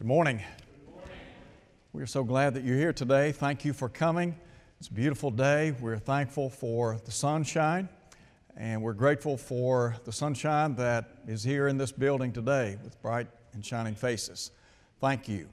[0.00, 0.42] Good morning.
[1.92, 3.32] We are so glad that you're here today.
[3.32, 4.34] Thank you for coming.
[4.78, 5.72] It's a beautiful day.
[5.78, 7.86] We're thankful for the sunshine,
[8.56, 13.26] and we're grateful for the sunshine that is here in this building today with bright
[13.52, 14.52] and shining faces.
[15.02, 15.50] Thank you.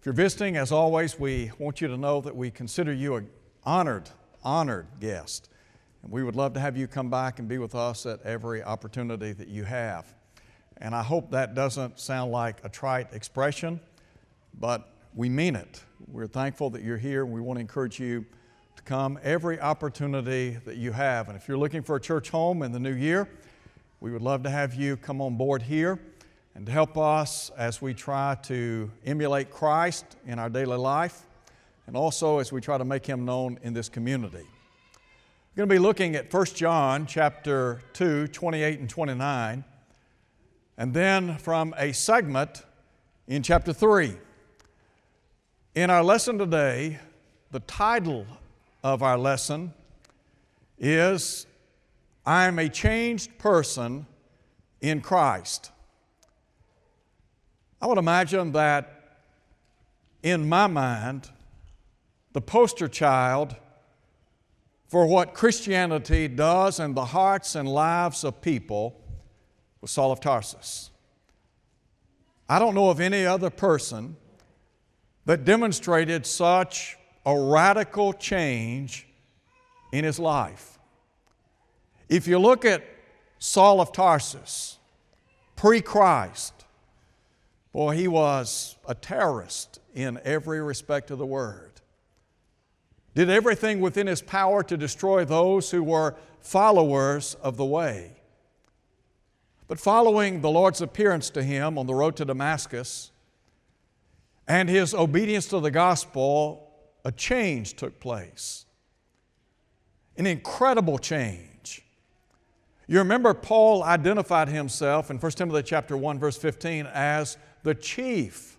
[0.00, 3.30] If you're visiting, as always, we want you to know that we consider you an
[3.62, 4.10] honored,
[4.42, 5.50] honored guest.
[6.02, 8.60] And we would love to have you come back and be with us at every
[8.60, 10.12] opportunity that you have.
[10.78, 13.80] And I hope that doesn't sound like a trite expression,
[14.58, 15.82] but we mean it.
[16.08, 18.26] We're thankful that you're here, and we want to encourage you
[18.76, 21.28] to come every opportunity that you have.
[21.28, 23.28] And if you're looking for a church home in the new year,
[24.00, 25.98] we would love to have you come on board here
[26.54, 31.22] and to help us as we try to emulate Christ in our daily life
[31.86, 34.46] and also as we try to make him known in this community.
[35.56, 39.64] We're going to be looking at 1 John chapter 2, 28 and 29,
[40.76, 42.64] and then from a segment
[43.26, 44.16] in chapter 3.
[45.74, 46.98] In our lesson today,
[47.50, 48.26] the title
[48.82, 49.72] of our lesson
[50.78, 51.46] is
[52.26, 54.06] I am a changed person
[54.80, 55.70] in Christ.
[57.80, 59.18] I would imagine that
[60.22, 61.30] in my mind,
[62.32, 63.54] the poster child
[64.88, 69.00] for what Christianity does in the hearts and lives of people
[69.84, 70.90] was Saul of Tarsus.
[72.48, 74.16] I don't know of any other person
[75.26, 76.96] that demonstrated such
[77.26, 79.06] a radical change
[79.92, 80.78] in his life.
[82.08, 82.82] If you look at
[83.38, 84.78] Saul of Tarsus,
[85.54, 86.54] pre Christ,
[87.70, 91.72] boy, he was a terrorist in every respect of the word.
[93.14, 98.12] Did everything within his power to destroy those who were followers of the way.
[99.66, 103.10] But following the Lord's appearance to him on the road to Damascus
[104.46, 106.70] and his obedience to the gospel,
[107.04, 108.66] a change took place.
[110.16, 111.82] An incredible change.
[112.86, 118.58] You remember Paul identified himself in 1 Timothy chapter 1 verse 15 as the chief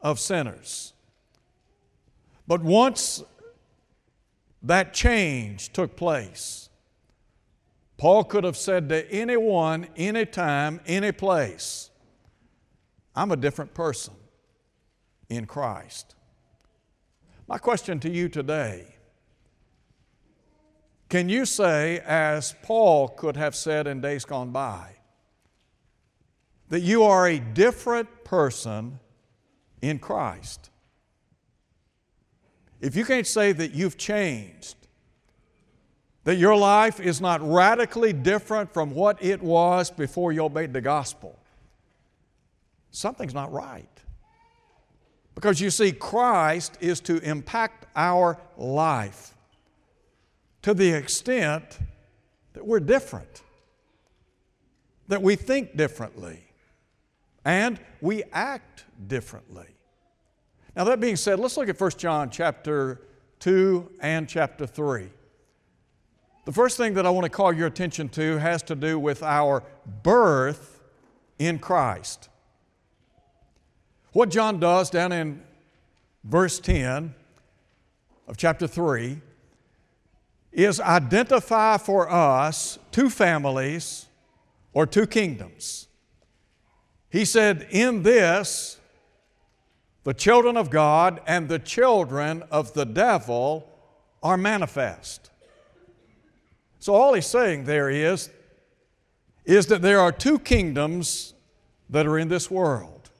[0.00, 0.94] of sinners.
[2.46, 3.22] But once
[4.62, 6.67] that change took place,
[7.98, 11.90] Paul could have said to anyone, anytime, any place,
[13.14, 14.14] I'm a different person
[15.28, 16.14] in Christ.
[17.48, 18.94] My question to you today
[21.08, 24.96] can you say, as Paul could have said in days gone by,
[26.68, 29.00] that you are a different person
[29.80, 30.70] in Christ?
[32.80, 34.77] If you can't say that you've changed,
[36.28, 40.80] that your life is not radically different from what it was before you obeyed the
[40.82, 41.38] gospel,
[42.90, 43.88] something's not right.
[45.34, 49.34] Because you see, Christ is to impact our life
[50.60, 51.78] to the extent
[52.52, 53.40] that we're different,
[55.06, 56.44] that we think differently,
[57.46, 59.68] and we act differently.
[60.76, 63.00] Now, that being said, let's look at 1 John chapter
[63.38, 65.08] 2 and chapter 3.
[66.48, 69.22] The first thing that I want to call your attention to has to do with
[69.22, 69.62] our
[70.02, 70.80] birth
[71.38, 72.30] in Christ.
[74.14, 75.42] What John does down in
[76.24, 77.14] verse 10
[78.26, 79.20] of chapter 3
[80.50, 84.06] is identify for us two families
[84.72, 85.86] or two kingdoms.
[87.10, 88.78] He said, In this,
[90.04, 93.68] the children of God and the children of the devil
[94.22, 95.28] are manifest.
[96.78, 98.30] So, all he's saying there is,
[99.44, 101.34] is that there are two kingdoms
[101.90, 103.10] that are in this world,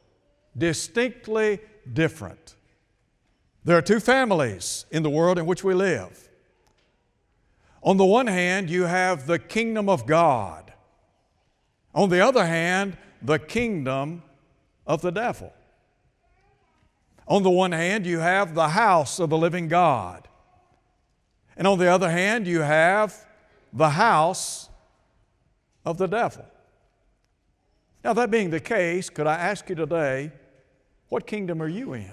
[0.57, 1.59] distinctly
[1.93, 2.55] different.
[3.65, 6.29] There are two families in the world in which we live.
[7.83, 10.73] On the one hand, you have the kingdom of God.
[11.95, 14.23] On the other hand, the kingdom
[14.87, 15.53] of the devil.
[17.27, 20.29] On the one hand, you have the house of the living God.
[21.57, 23.27] And on the other hand, you have
[23.73, 24.69] the house
[25.85, 26.45] of the devil.
[28.05, 30.31] Now, that being the case, could I ask you today,
[31.09, 32.11] what kingdom are you in?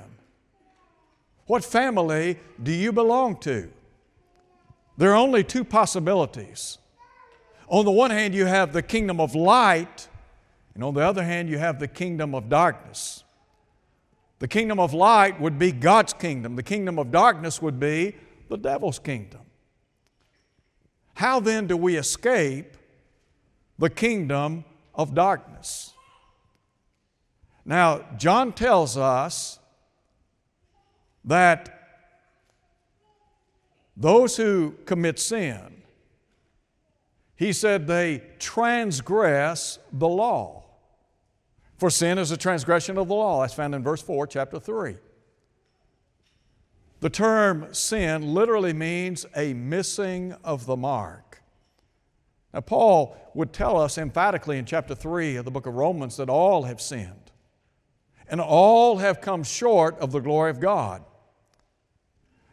[1.45, 3.69] What family do you belong to?
[4.97, 6.79] There are only two possibilities.
[7.67, 10.07] On the one hand, you have the kingdom of light,
[10.73, 13.23] and on the other hand, you have the kingdom of darkness.
[14.39, 18.15] The kingdom of light would be God's kingdom, the kingdom of darkness would be
[18.49, 19.41] the devil's kingdom.
[21.15, 22.77] How then do we escape
[23.79, 25.93] the kingdom of darkness?
[27.65, 29.59] Now, John tells us
[31.23, 31.71] that
[33.97, 35.81] those who commit sin,
[37.35, 40.63] he said they transgress the law.
[41.77, 43.41] For sin is a transgression of the law.
[43.41, 44.95] That's found in verse 4, chapter 3.
[47.05, 51.43] The term sin literally means a missing of the mark.
[52.51, 56.31] Now, Paul would tell us emphatically in chapter 3 of the book of Romans that
[56.31, 57.31] all have sinned
[58.27, 61.03] and all have come short of the glory of God.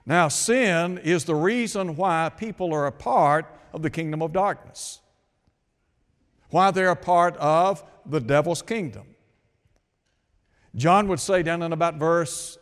[0.05, 5.01] Now, sin is the reason why people are a part of the kingdom of darkness,
[6.51, 9.07] why they're a part of the devil's kingdom.
[10.77, 12.59] John would say down in about verse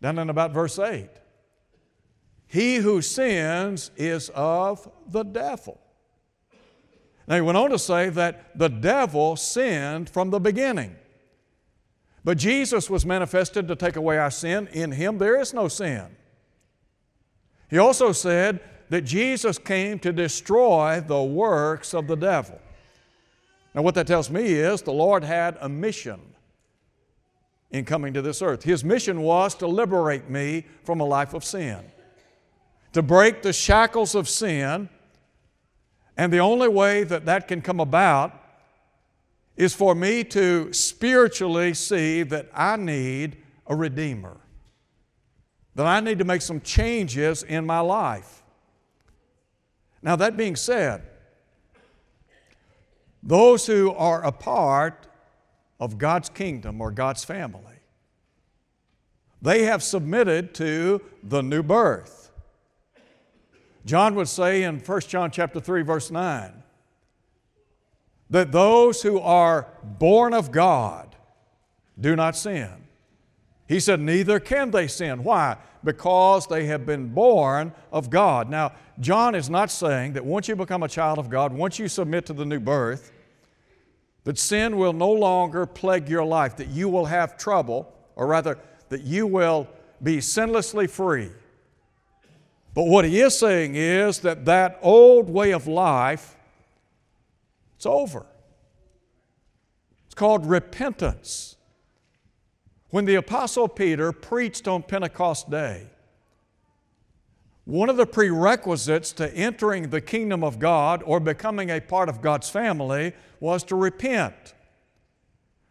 [0.00, 1.08] down in about verse 8,
[2.46, 5.80] he who sins is of the devil.
[7.26, 10.96] Now he went on to say that the devil sinned from the beginning.
[12.24, 14.66] But Jesus was manifested to take away our sin.
[14.72, 16.16] In him there is no sin.
[17.70, 22.58] He also said that Jesus came to destroy the works of the devil.
[23.74, 26.20] Now, what that tells me is the Lord had a mission
[27.70, 28.62] in coming to this earth.
[28.62, 31.80] His mission was to liberate me from a life of sin,
[32.92, 34.88] to break the shackles of sin.
[36.16, 38.32] And the only way that that can come about
[39.56, 44.38] is for me to spiritually see that I need a Redeemer
[45.78, 48.42] that I need to make some changes in my life.
[50.02, 51.02] Now, that being said,
[53.22, 55.06] those who are a part
[55.80, 57.62] of God's kingdom or God's family,
[59.40, 62.30] they have submitted to the new birth.
[63.84, 66.62] John would say in 1 John chapter 3 verse 9
[68.30, 71.16] that those who are born of God
[71.98, 72.70] do not sin.
[73.66, 75.22] He said, Neither can they sin.
[75.22, 75.56] Why?
[75.84, 78.48] Because they have been born of God.
[78.50, 81.88] Now, John is not saying that once you become a child of God, once you
[81.88, 83.12] submit to the new birth,
[84.28, 88.58] that sin will no longer plague your life, that you will have trouble, or rather,
[88.90, 89.66] that you will
[90.02, 91.30] be sinlessly free.
[92.74, 96.36] But what he is saying is that that old way of life,
[97.76, 98.26] it's over.
[100.04, 101.56] It's called repentance.
[102.90, 105.86] When the Apostle Peter preached on Pentecost Day,
[107.68, 112.22] one of the prerequisites to entering the kingdom of God or becoming a part of
[112.22, 114.54] God's family was to repent.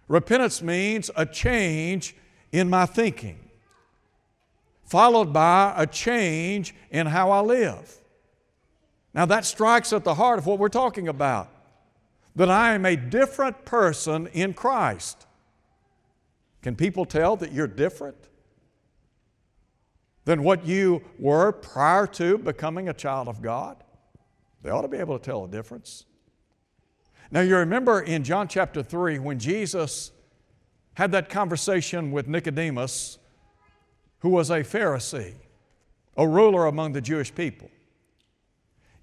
[0.07, 2.15] Repentance means a change
[2.51, 3.39] in my thinking,
[4.85, 7.97] followed by a change in how I live.
[9.15, 11.49] Now, that strikes at the heart of what we're talking about
[12.35, 15.25] that I am a different person in Christ.
[16.61, 18.17] Can people tell that you're different
[20.27, 23.81] than what you were prior to becoming a child of God?
[24.61, 26.03] They ought to be able to tell a difference.
[27.31, 30.11] Now, you remember in John chapter 3 when Jesus
[30.95, 33.19] had that conversation with Nicodemus,
[34.19, 35.35] who was a Pharisee,
[36.17, 37.71] a ruler among the Jewish people.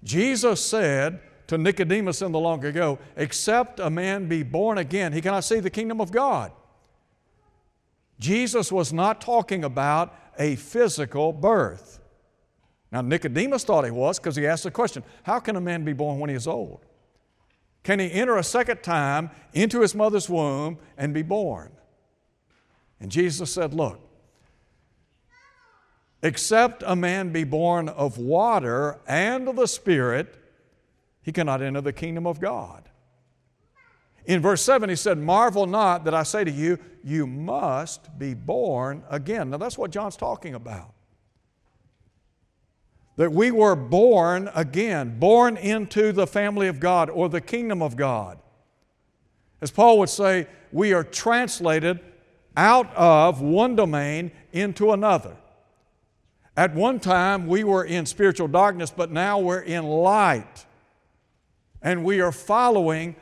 [0.03, 5.21] Jesus said to Nicodemus in the long ago, Except a man be born again, he
[5.21, 6.51] cannot see the kingdom of God.
[8.19, 11.99] Jesus was not talking about a physical birth.
[12.91, 15.93] Now, Nicodemus thought he was because he asked the question How can a man be
[15.93, 16.85] born when he is old?
[17.83, 21.71] Can he enter a second time into his mother's womb and be born?
[22.99, 23.99] And Jesus said, Look,
[26.23, 30.35] except a man be born of water and of the Spirit,
[31.21, 32.89] he cannot enter the kingdom of God.
[34.25, 38.33] In verse 7, he said, Marvel not that I say to you, you must be
[38.33, 39.51] born again.
[39.51, 40.93] Now, that's what John's talking about.
[43.17, 47.95] That we were born again, born into the family of God or the kingdom of
[47.95, 48.39] God.
[49.61, 51.99] As Paul would say, we are translated
[52.57, 55.37] out of one domain into another.
[56.57, 60.65] At one time, we were in spiritual darkness, but now we're in light.
[61.81, 63.15] And we are following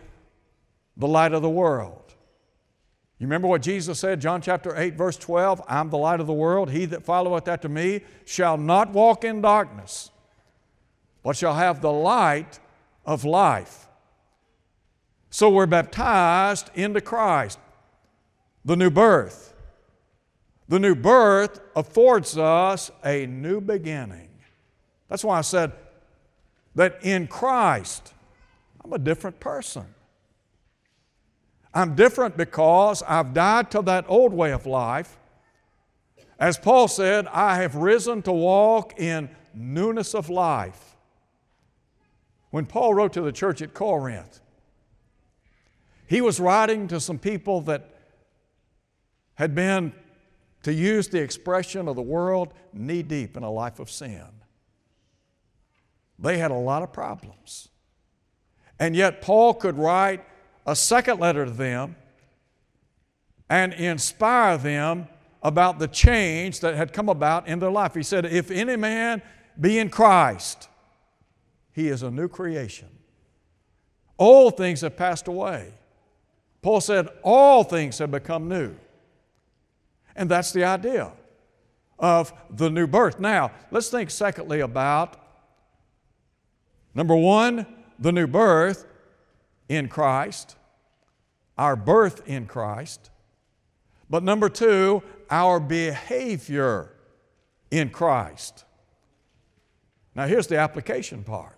[0.98, 2.14] the light of the world.
[3.20, 5.62] You remember what Jesus said, John chapter 8, verse 12?
[5.68, 6.72] I'm the light of the world.
[6.72, 10.12] He that followeth after me shall not walk in darkness,
[11.24, 12.60] but shall have the light
[13.06, 13.88] of life.
[15.30, 17.60] So we're baptized into Christ,
[18.66, 19.54] the new birth.
[20.68, 24.30] The new birth affords us a new beginning.
[25.08, 25.72] That's why I said
[26.76, 28.14] that in Christ,
[28.84, 29.86] I'm a different person.
[31.74, 35.18] I'm different because I've died to that old way of life.
[36.40, 40.96] As Paul said, I have risen to walk in newness of life.
[42.52, 44.40] When Paul wrote to the church at Corinth,
[46.06, 47.90] he was writing to some people that
[49.36, 49.94] had been,
[50.62, 54.28] to use the expression of the world, knee deep in a life of sin.
[56.20, 57.70] They had a lot of problems.
[58.80, 60.24] And yet, Paul could write
[60.66, 61.96] a second letter to them
[63.50, 65.08] and inspire them
[65.42, 67.94] about the change that had come about in their life.
[67.94, 69.22] He said, If any man
[69.60, 70.70] be in Christ,
[71.74, 72.88] he is a new creation.
[74.18, 75.74] Old things have passed away.
[76.62, 78.76] Paul said, All things have become new.
[80.16, 81.12] And that's the idea
[82.00, 83.20] of the new birth.
[83.20, 85.20] Now, let's think secondly about
[86.94, 87.66] number one,
[88.00, 88.86] the new birth
[89.70, 90.56] in Christ,
[91.58, 93.10] our birth in Christ.
[94.10, 96.92] But number two, our behavior
[97.72, 98.66] in Christ.
[100.16, 101.58] Now, here's the application part.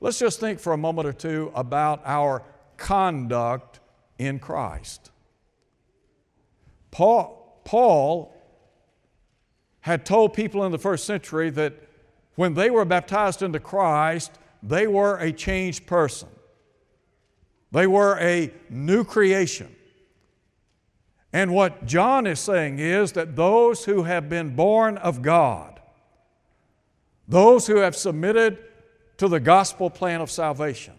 [0.00, 2.42] Let's just think for a moment or two about our
[2.76, 3.80] conduct
[4.18, 5.10] in Christ.
[6.90, 8.34] Paul, Paul
[9.80, 11.74] had told people in the first century that
[12.36, 16.28] when they were baptized into Christ, they were a changed person.
[17.72, 19.74] They were a new creation.
[21.32, 25.80] And what John is saying is that those who have been born of God,
[27.26, 28.58] those who have submitted
[29.16, 30.94] to the gospel plan of salvation,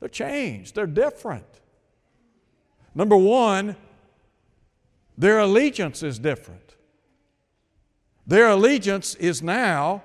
[0.00, 1.46] they're changed, they're different.
[2.94, 3.76] Number one,
[5.16, 6.74] their allegiance is different.
[8.26, 10.02] Their allegiance is now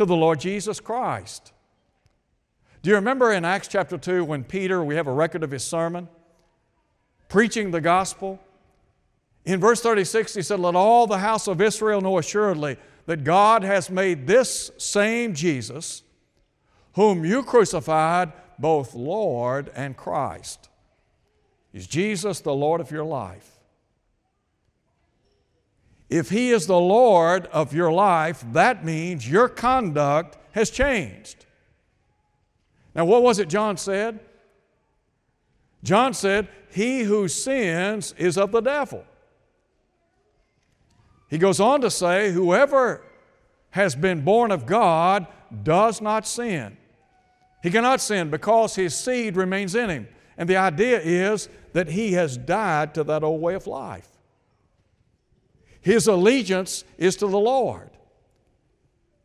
[0.00, 1.52] to the Lord Jesus Christ.
[2.80, 5.62] Do you remember in Acts chapter 2 when Peter, we have a record of his
[5.62, 6.08] sermon,
[7.28, 8.40] preaching the gospel?
[9.44, 13.62] In verse 36, he said, Let all the house of Israel know assuredly that God
[13.62, 16.02] has made this same Jesus,
[16.94, 20.70] whom you crucified, both Lord and Christ.
[21.74, 23.59] Is Jesus the Lord of your life?
[26.10, 31.46] If He is the Lord of your life, that means your conduct has changed.
[32.94, 34.18] Now, what was it John said?
[35.84, 39.04] John said, He who sins is of the devil.
[41.28, 43.02] He goes on to say, Whoever
[43.70, 45.28] has been born of God
[45.62, 46.76] does not sin.
[47.62, 50.08] He cannot sin because his seed remains in him.
[50.36, 54.08] And the idea is that he has died to that old way of life.
[55.80, 57.90] His allegiance is to the Lord.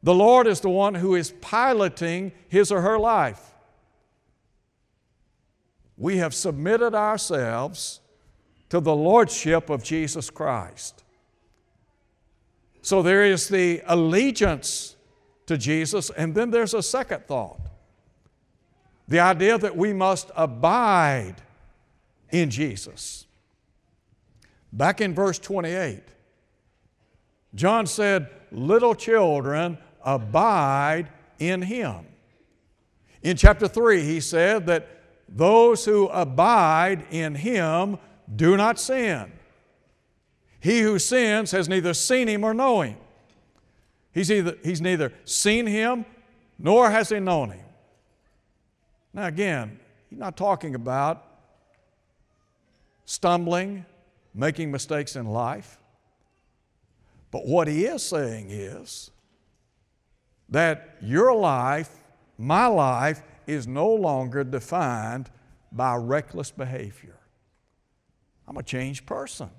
[0.03, 3.41] The Lord is the one who is piloting his or her life.
[5.97, 8.01] We have submitted ourselves
[8.69, 11.03] to the Lordship of Jesus Christ.
[12.81, 14.95] So there is the allegiance
[15.47, 17.59] to Jesus, and then there's a second thought
[19.07, 21.35] the idea that we must abide
[22.31, 23.25] in Jesus.
[24.73, 26.01] Back in verse 28,
[27.55, 31.09] John said, Little children, abide
[31.39, 32.05] in him.
[33.23, 34.87] In chapter 3, he said that
[35.27, 37.97] those who abide in him
[38.33, 39.31] do not sin.
[40.59, 42.97] He who sins has neither seen him or known him.
[44.13, 46.05] He's, either, he's neither seen him
[46.57, 47.65] nor has he known him.
[49.13, 51.25] Now, again, he's not talking about
[53.05, 53.85] stumbling,
[54.33, 55.79] making mistakes in life.
[57.35, 59.11] But what he is saying is
[60.47, 61.89] that your life,
[62.37, 65.29] my life, is no longer defined
[65.69, 67.17] by reckless behavior.
[68.47, 69.49] I'm a changed person.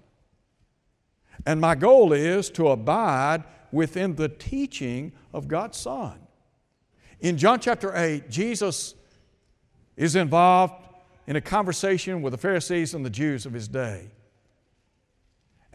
[1.45, 6.19] And my goal is to abide within the teaching of God's Son.
[7.21, 8.95] In John chapter 8, Jesus
[9.99, 10.83] is involved
[11.27, 14.13] in a conversation with the Pharisees and the Jews of his day.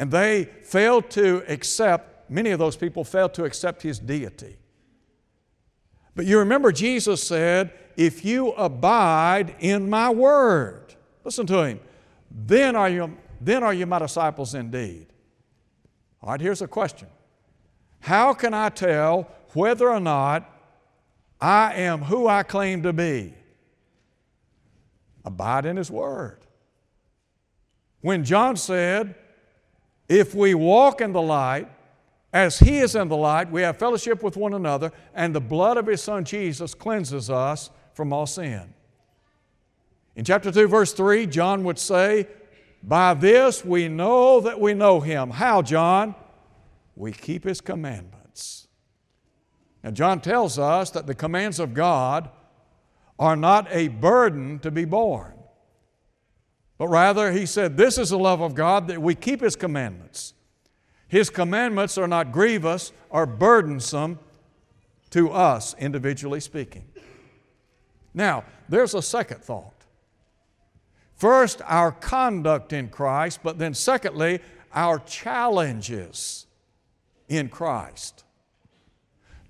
[0.02, 4.58] And they failed to accept, many of those people failed to accept his deity.
[6.16, 11.80] But you remember Jesus said, If you abide in my word, listen to him,
[12.32, 15.06] then are you, then are you my disciples indeed.
[16.24, 17.08] All right, here's a question
[18.00, 20.50] How can I tell whether or not
[21.40, 23.36] I am who I claim to be?
[25.24, 26.40] Abide in His Word.
[28.00, 29.14] When John said,
[30.12, 31.70] If we walk in the light,
[32.34, 35.78] as He is in the light, we have fellowship with one another, and the blood
[35.78, 38.74] of His Son Jesus cleanses us from all sin.
[40.18, 42.28] In chapter 2, verse 3, John would say,
[42.84, 45.30] By this we know that we know him.
[45.30, 46.14] How, John?
[46.98, 48.68] We keep his commandments.
[49.82, 52.30] Now, John tells us that the commands of God
[53.18, 55.41] are not a burden to be borne,
[56.82, 60.34] but rather, he said, This is the love of God that we keep his commandments.
[61.08, 64.18] His commandments are not grievous or burdensome
[65.12, 66.86] to us, individually speaking.
[68.16, 69.76] Now, there's a second thought.
[71.18, 74.40] First, our conduct in Christ, but then, secondly,
[74.74, 76.48] our challenges
[77.30, 78.24] in Christ.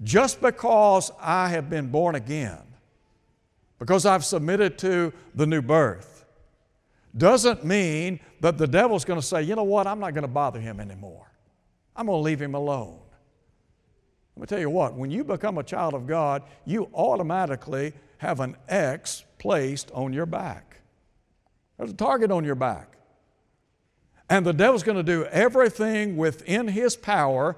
[0.03, 2.63] Just because I have been born again,
[3.79, 6.10] because I've submitted to the new birth,
[7.15, 10.27] doesn't mean that the devil's going to say, you know what, I'm not going to
[10.27, 11.31] bother him anymore.
[11.95, 12.99] I'm going to leave him alone.
[14.35, 18.39] Let me tell you what, when you become a child of God, you automatically have
[18.39, 20.77] an X placed on your back.
[21.77, 22.97] There's a target on your back.
[24.29, 27.57] And the devil's going to do everything within his power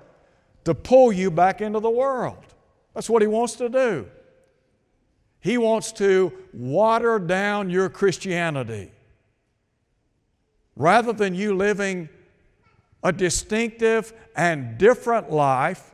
[0.63, 2.43] to pull you back into the world.
[2.95, 4.07] That's what he wants to do.
[5.39, 8.91] He wants to water down your Christianity.
[10.75, 12.10] Rather than you living
[13.03, 15.94] a distinctive and different life,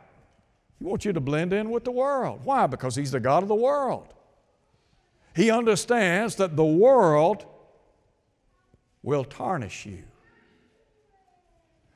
[0.80, 2.42] he wants you to blend in with the world.
[2.44, 2.66] Why?
[2.66, 4.14] Because He's the God of the world.
[5.36, 7.46] He understands that the world
[9.04, 10.04] will tarnish you.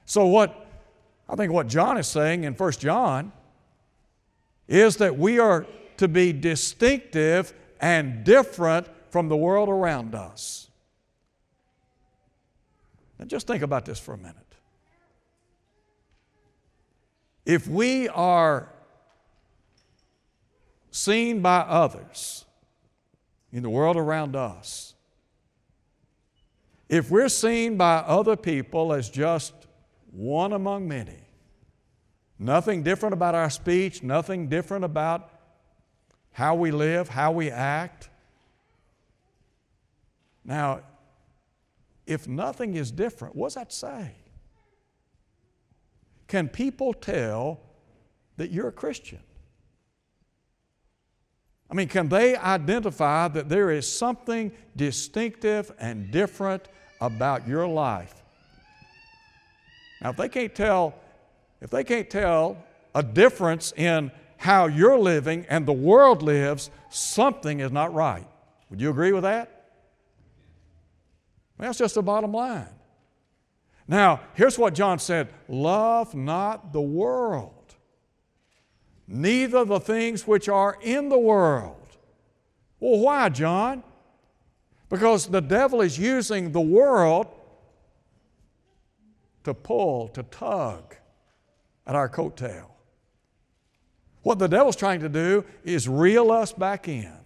[0.06, 0.68] So, what
[1.30, 3.32] I think what John is saying in 1 John
[4.68, 5.66] is that we are
[5.98, 10.70] to be distinctive and different from the world around us.
[13.24, 14.36] Now, just think about this for a minute.
[17.46, 18.68] If we are
[20.92, 22.44] seen by others
[23.54, 24.94] in the world around us,
[26.90, 29.54] if we're seen by other people as just
[30.12, 31.24] one among many,
[32.38, 35.30] nothing different about our speech, nothing different about
[36.34, 38.10] how we live, how we act.
[40.44, 40.82] Now,
[42.06, 44.12] if nothing is different, what does that say?
[46.28, 47.60] Can people tell
[48.38, 49.20] that you're a Christian?
[51.70, 56.68] I mean, can they identify that there is something distinctive and different
[57.02, 58.14] about your life?
[60.02, 60.96] Now, if they can't tell,
[61.62, 62.58] if they can't tell
[62.94, 68.28] a difference in how you're living and the world lives, something is not right.
[68.70, 69.53] Would you agree with that?
[71.64, 72.68] That's just the bottom line.
[73.88, 77.76] Now, here's what John said Love not the world
[79.08, 81.78] neither the things which are in the world.
[82.82, 83.82] Well, why, John?
[84.90, 87.28] Because the devil is using the world
[89.46, 90.96] to pull, to tug
[91.88, 92.72] at our coattail.
[94.22, 97.18] What the devil's trying to do is reel us back in.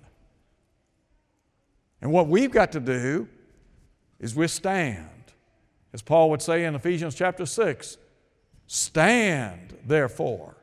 [2.01, 3.27] And what we've got to do
[4.19, 5.09] is withstand.
[5.93, 7.97] As Paul would say in Ephesians chapter 6
[8.67, 10.57] stand, therefore,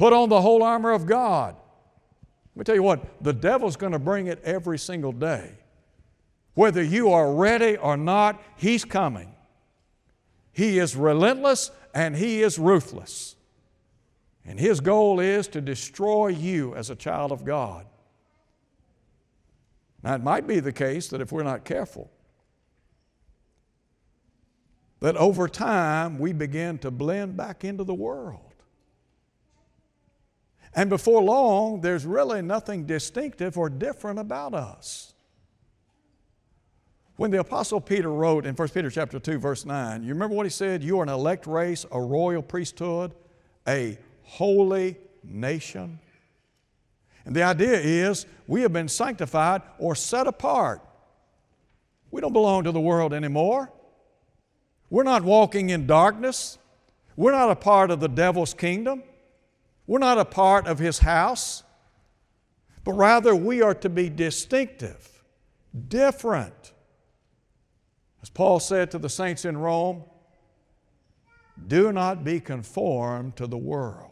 [0.00, 1.56] Put on the whole armor of God.
[2.54, 5.52] Let me tell you what, the devil's going to bring it every single day.
[6.54, 9.34] Whether you are ready or not, he's coming.
[10.52, 13.36] He is relentless and he is ruthless.
[14.46, 17.84] And his goal is to destroy you as a child of God.
[20.02, 22.10] Now, it might be the case that if we're not careful,
[25.00, 28.40] that over time we begin to blend back into the world.
[30.74, 35.14] And before long, there's really nothing distinctive or different about us.
[37.16, 40.46] When the Apostle Peter wrote in 1 Peter chapter 2, verse 9, you remember what
[40.46, 40.82] he said?
[40.82, 43.12] You are an elect race, a royal priesthood,
[43.66, 45.98] a holy nation.
[47.24, 50.80] And the idea is we have been sanctified or set apart.
[52.10, 53.70] We don't belong to the world anymore.
[54.90, 56.58] We're not walking in darkness.
[57.16, 59.04] We're not a part of the devil's kingdom.
[59.86, 61.62] We're not a part of His house,
[62.84, 65.22] but rather we are to be distinctive,
[65.88, 66.72] different.
[68.22, 70.04] As Paul said to the saints in Rome,
[71.66, 74.10] do not be conformed to the world.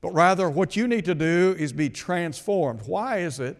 [0.00, 2.82] But rather, what you need to do is be transformed.
[2.86, 3.56] Why is it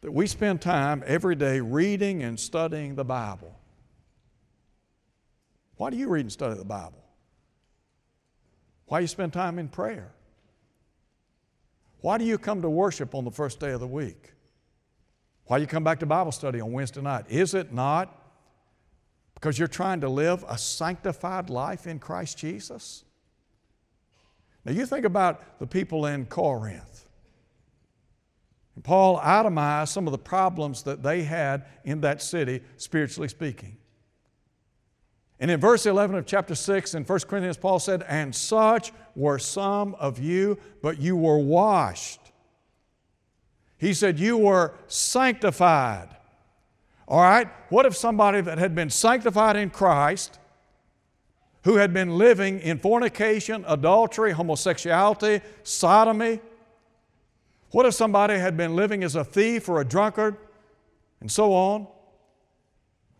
[0.00, 3.59] that we spend time every day reading and studying the Bible?
[5.80, 7.02] Why do you read and study the Bible?
[8.84, 10.12] Why do you spend time in prayer?
[12.02, 14.34] Why do you come to worship on the first day of the week?
[15.46, 17.24] Why do you come back to Bible study on Wednesday night?
[17.30, 18.14] Is it not
[19.32, 23.04] because you're trying to live a sanctified life in Christ Jesus?
[24.66, 27.08] Now you think about the people in Corinth.
[28.74, 33.78] And Paul itemized some of the problems that they had in that city, spiritually speaking.
[35.40, 39.38] And in verse 11 of chapter 6 in 1 Corinthians, Paul said, And such were
[39.38, 42.20] some of you, but you were washed.
[43.78, 46.10] He said, You were sanctified.
[47.08, 47.48] All right?
[47.70, 50.38] What if somebody that had been sanctified in Christ,
[51.64, 56.40] who had been living in fornication, adultery, homosexuality, sodomy,
[57.70, 60.36] what if somebody had been living as a thief or a drunkard
[61.20, 61.86] and so on?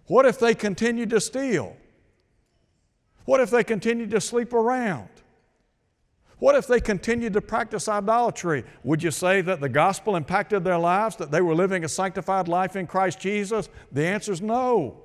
[0.06, 1.76] What if they continued to steal?
[3.24, 5.08] What if they continued to sleep around?
[6.38, 8.64] What if they continued to practice idolatry?
[8.82, 12.48] Would you say that the gospel impacted their lives, that they were living a sanctified
[12.48, 13.68] life in Christ Jesus?
[13.92, 15.02] The answer is no.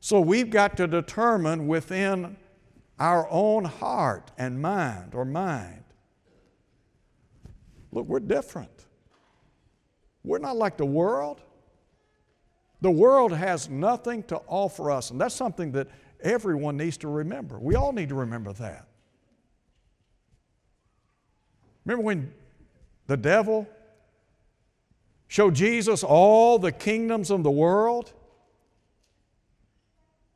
[0.00, 2.36] So we've got to determine within
[2.98, 5.84] our own heart and mind or mind
[7.92, 8.86] look, we're different.
[10.22, 11.40] We're not like the world.
[12.80, 15.88] The world has nothing to offer us, and that's something that
[16.22, 17.58] everyone needs to remember.
[17.58, 18.86] We all need to remember that.
[21.84, 22.32] Remember when
[23.06, 23.68] the devil
[25.28, 28.12] showed Jesus all the kingdoms of the world?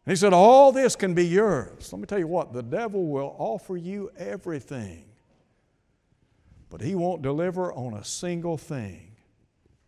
[0.04, 1.92] And he said, All this can be yours.
[1.92, 5.06] Let me tell you what, the devil will offer you everything,
[6.68, 9.12] but he won't deliver on a single thing.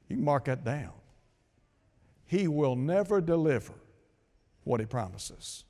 [0.09, 0.93] You can mark that down.
[2.27, 3.75] He will never deliver
[4.65, 5.65] what He promises.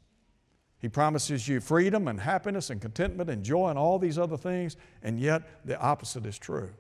[0.79, 4.77] He promises you freedom and happiness and contentment and joy and all these other things,
[5.03, 6.71] and yet the opposite is true.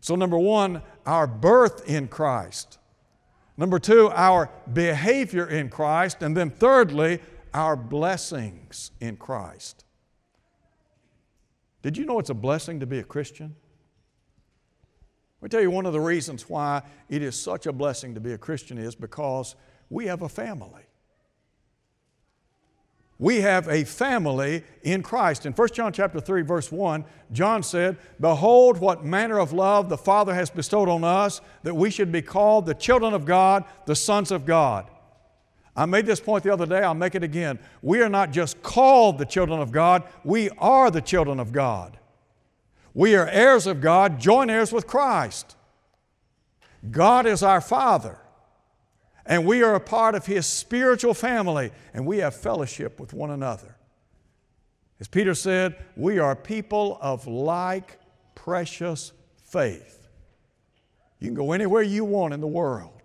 [0.00, 2.78] So, number one, our birth in Christ.
[3.56, 6.22] Number two, our behavior in Christ.
[6.22, 7.20] And then thirdly,
[7.54, 9.84] our blessings in Christ.
[11.82, 13.56] Did you know it's a blessing to be a Christian?
[15.46, 18.32] Me tell you one of the reasons why it is such a blessing to be
[18.32, 19.54] a Christian is because
[19.88, 20.82] we have a family.
[23.20, 25.46] We have a family in Christ.
[25.46, 29.96] In 1 John chapter 3 verse 1, John said, "Behold what manner of love the
[29.96, 33.94] Father has bestowed on us that we should be called the children of God, the
[33.94, 34.90] sons of God."
[35.76, 37.60] I made this point the other day, I'll make it again.
[37.82, 42.00] We are not just called the children of God, we are the children of God.
[42.96, 45.54] We are heirs of God, joint heirs with Christ.
[46.90, 48.16] God is our Father,
[49.26, 53.30] and we are a part of His spiritual family, and we have fellowship with one
[53.30, 53.76] another.
[54.98, 57.98] As Peter said, we are people of like
[58.34, 59.12] precious
[59.44, 60.08] faith.
[61.18, 63.02] You can go anywhere you want in the world.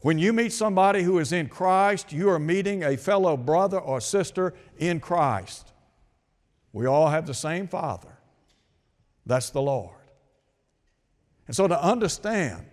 [0.00, 4.02] When you meet somebody who is in Christ, you are meeting a fellow brother or
[4.02, 5.72] sister in Christ.
[6.74, 8.09] We all have the same Father.
[9.30, 9.94] That's the Lord.
[11.46, 12.66] And so to understand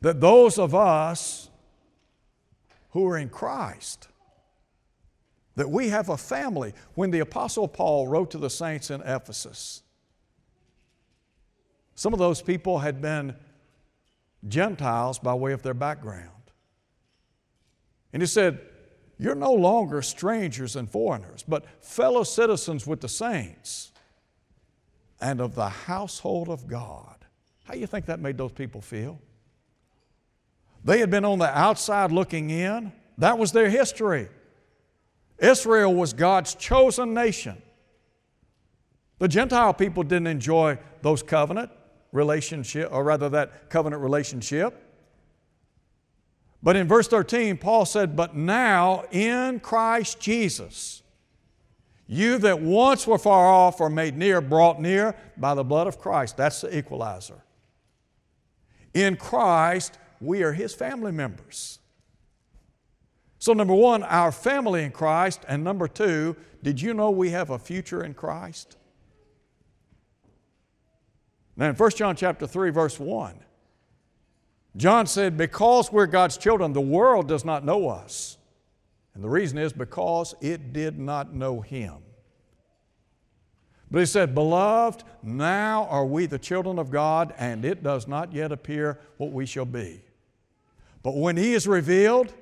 [0.00, 1.50] that those of us
[2.92, 4.08] who are in Christ,
[5.56, 6.72] that we have a family.
[6.94, 9.82] When the Apostle Paul wrote to the saints in Ephesus,
[11.94, 13.36] some of those people had been
[14.48, 16.30] Gentiles by way of their background.
[18.14, 18.60] And he said,
[19.18, 23.92] You're no longer strangers and foreigners, but fellow citizens with the saints
[25.20, 27.16] and of the household of God.
[27.64, 29.20] How do you think that made those people feel?
[30.84, 32.92] They had been on the outside looking in.
[33.18, 34.28] That was their history.
[35.38, 37.60] Israel was God's chosen nation.
[39.18, 41.70] The Gentile people didn't enjoy those covenant
[42.12, 44.82] relationship, or rather that covenant relationship.
[46.62, 51.02] But in verse 13, Paul said, But now in Christ Jesus,
[52.06, 55.98] you that once were far off are made near, brought near by the blood of
[55.98, 56.36] Christ.
[56.36, 57.42] That's the equalizer.
[58.94, 61.80] In Christ, we are His family members.
[63.38, 65.44] So, number one, our family in Christ.
[65.48, 68.76] And number two, did you know we have a future in Christ?
[71.56, 73.34] Now, in 1 John chapter 3, verse 1,
[74.76, 78.36] John said, Because we're God's children, the world does not know us.
[79.16, 81.94] And the reason is because it did not know him.
[83.90, 88.34] But he said, Beloved, now are we the children of God, and it does not
[88.34, 90.02] yet appear what we shall be.
[91.02, 92.34] But when he is revealed,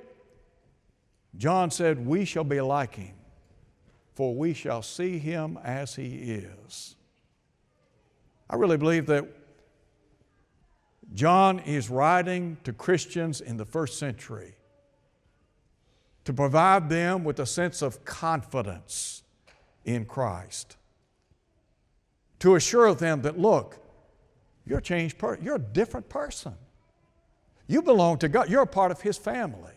[1.36, 3.14] John said, We shall be like him,
[4.12, 6.96] for we shall see him as he is.
[8.50, 9.28] I really believe that
[11.12, 14.56] John is writing to Christians in the first century
[16.24, 19.22] to provide them with a sense of confidence
[19.84, 20.76] in Christ.
[22.40, 23.78] To assure them that, look,
[24.66, 26.54] you're a changed person, you're a different person.
[27.66, 29.72] You belong to God, you're a part of His family.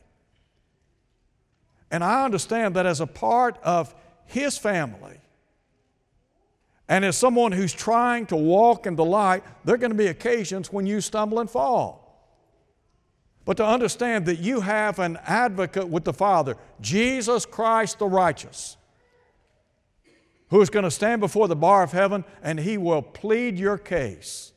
[1.91, 3.93] And I understand that as a part of
[4.25, 5.19] His family,
[6.89, 10.07] and as someone who's trying to walk in the light, there are going to be
[10.07, 12.07] occasions when you stumble and fall.
[13.47, 18.75] But to understand that you have an advocate with the Father, Jesus Christ the righteous,
[20.49, 23.77] who is going to stand before the bar of heaven and he will plead your
[23.77, 24.51] case.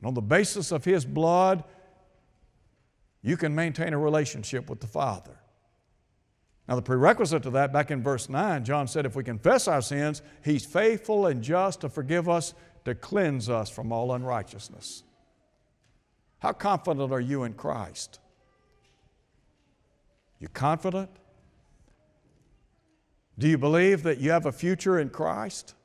[0.00, 1.62] And on the basis of his blood,
[3.22, 5.38] you can maintain a relationship with the Father.
[6.68, 9.82] Now, the prerequisite to that, back in verse 9, John said, if we confess our
[9.82, 12.54] sins, He's faithful and just to forgive us,
[12.86, 15.04] to cleanse us from all unrighteousness.
[16.42, 18.18] How confident are you in Christ?
[20.40, 21.08] You confident?
[23.38, 25.76] Do you believe that you have a future in Christ?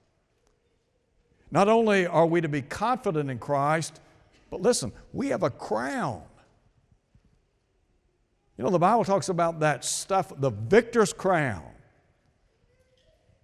[1.52, 4.02] Not only are we to be confident in Christ,
[4.50, 6.24] but listen, we have a crown.
[8.58, 11.70] You know, the Bible talks about that stuff, the victor's crown.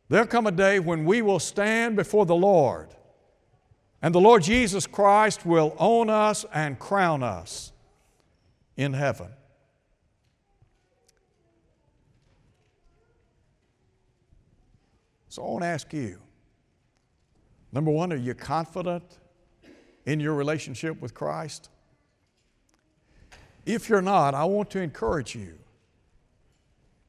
[0.10, 2.89] There'll come a day when we will stand before the Lord,
[4.04, 7.72] and the Lord Jesus Christ will own us and crown us
[8.76, 9.30] in heaven.
[15.30, 16.20] So I want to ask you
[17.72, 19.20] number one, are you confident
[20.06, 21.70] in your relationship with Christ?
[23.66, 25.58] If you're not, I want to encourage you.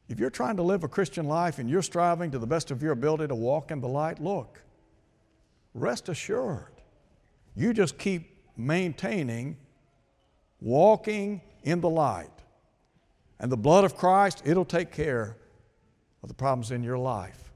[0.08, 2.84] If you're trying to live a Christian life and you're striving to the best of
[2.84, 4.62] your ability to walk in the light, look,
[5.74, 6.73] rest assured,
[7.54, 9.56] you just keep maintaining
[10.60, 12.30] walking in the light.
[13.38, 15.36] And the blood of Christ, it'll take care
[16.22, 17.52] of the problems in your life.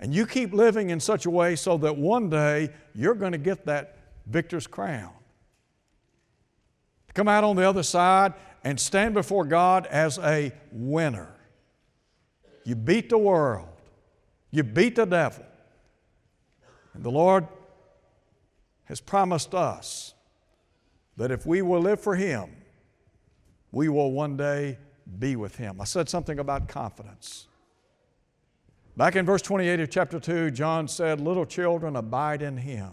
[0.00, 3.38] And you keep living in such a way so that one day you're going to
[3.38, 5.12] get that victor's crown
[7.14, 8.34] come out on the other side
[8.64, 11.34] and stand before God as a winner.
[12.64, 13.68] You beat the world,
[14.50, 15.44] you beat the devil.
[16.94, 17.46] And the Lord
[18.90, 20.14] has promised us
[21.16, 22.50] that if we will live for Him,
[23.70, 24.78] we will one day
[25.20, 25.80] be with Him.
[25.80, 27.46] I said something about confidence.
[28.96, 32.90] Back in verse 28 of chapter 2, John said, Little children, abide in Him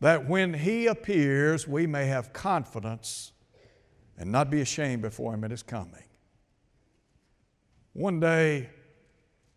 [0.00, 3.32] that when He appears, we may have confidence
[4.18, 6.04] and not be ashamed before Him at His coming.
[7.94, 8.68] One day,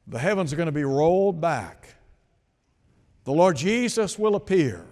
[0.07, 1.95] the heavens are going to be rolled back.
[3.29, 4.83] The Lord Jesus will appear.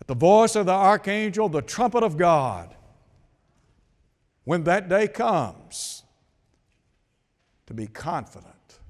[0.00, 2.74] At the voice of the archangel, the trumpet of God,
[4.42, 6.02] when that day comes,
[7.66, 8.80] to be confident,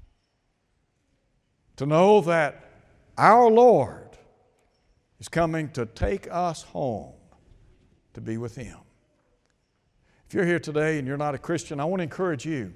[1.75, 2.65] to know that
[3.15, 4.17] our Lord
[5.19, 7.13] is coming to take us home
[8.15, 8.79] to be with Him.
[10.25, 12.73] If you're here today and you're not a Christian, I want to encourage you.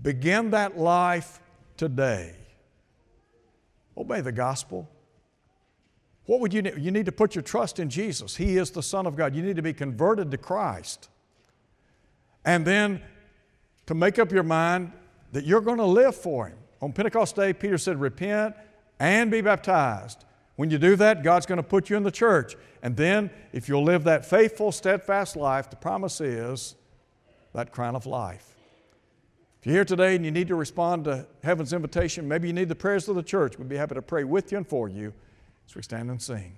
[0.00, 1.40] Begin that life
[1.76, 2.36] today.
[3.96, 4.88] Obey the gospel.
[6.26, 6.78] What would you need?
[6.78, 8.36] You need to put your trust in Jesus.
[8.36, 9.34] He is the Son of God.
[9.34, 11.08] You need to be converted to Christ.
[12.44, 13.02] And then
[13.86, 14.92] to make up your mind
[15.32, 16.58] that you're going to live for Him.
[16.80, 18.54] On Pentecost Day, Peter said, Repent
[18.98, 20.24] and be baptized.
[20.56, 22.54] When you do that, God's going to put you in the church.
[22.82, 26.76] And then, if you'll live that faithful, steadfast life, the promise is
[27.54, 28.53] that crown of life.
[29.64, 32.68] If you're here today and you need to respond to heaven's invitation, maybe you need
[32.68, 35.14] the prayers of the church, we'd be happy to pray with you and for you
[35.66, 36.54] as we stand and sing.